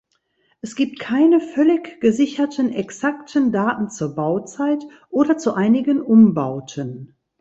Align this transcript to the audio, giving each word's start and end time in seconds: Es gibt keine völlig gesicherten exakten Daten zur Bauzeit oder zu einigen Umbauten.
Es 0.61 0.75
gibt 0.75 0.97
keine 0.97 1.39
völlig 1.39 2.01
gesicherten 2.01 2.71
exakten 2.73 3.51
Daten 3.51 3.91
zur 3.91 4.15
Bauzeit 4.15 4.83
oder 5.11 5.37
zu 5.37 5.53
einigen 5.53 6.01
Umbauten. 6.01 7.13